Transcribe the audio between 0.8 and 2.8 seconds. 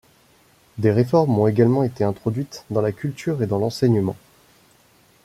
réformes ont également été introduites